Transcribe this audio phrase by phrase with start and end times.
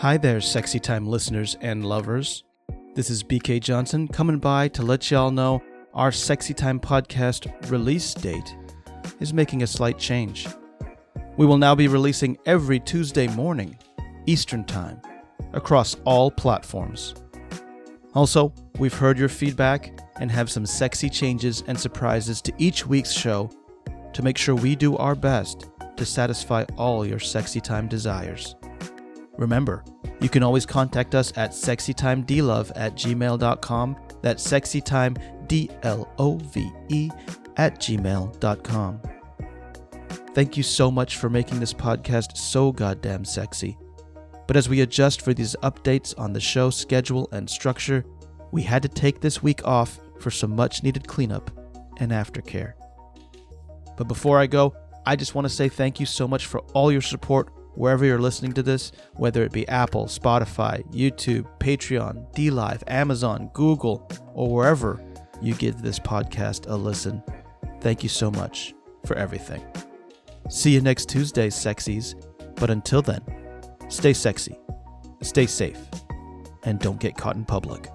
[0.00, 2.42] Hi there, Sexy Time listeners and lovers.
[2.94, 8.14] This is BK Johnsen coming by to let y'all know our Sexy Time podcast release
[8.14, 8.56] date
[9.20, 10.48] is making a slight change.
[11.36, 13.76] We will now be releasing every Tuesday morning,
[14.24, 15.02] Eastern Time,
[15.52, 17.14] across all platforms.
[18.14, 23.12] Also, we've heard your feedback and have some sexy changes and surprises to each week's
[23.12, 23.50] show
[24.14, 28.54] to make sure we do our best to satisfy all your Sexy Time desires.
[29.40, 29.82] Remember,
[30.20, 33.96] you can always contact us at sexytimedlove at gmail.com.
[34.20, 39.00] That's sexytimedlove at gmail.com.
[40.34, 43.78] Thank you so much for making this podcast so goddamn sexy.
[44.46, 48.04] But as we adjust for these updates on the show schedule and structure,
[48.52, 51.50] we had to take this week off for some much needed cleanup
[51.96, 52.74] and aftercare.
[53.96, 54.74] But before I go,
[55.06, 58.20] I just want to say thank you so much for all your support wherever you're
[58.20, 65.02] listening to this, whether it be Apple, Spotify, YouTube, Patreon, DLive, Amazon, Google, or wherever
[65.40, 67.22] you give this podcast a listen.
[67.80, 68.74] Thank you so much
[69.06, 69.64] for everything.
[70.50, 72.14] See you next Tuesday, sexies.
[72.56, 73.22] But until then,
[73.88, 74.58] stay sexy,
[75.22, 75.78] stay safe,
[76.64, 77.88] and don't get caught in public.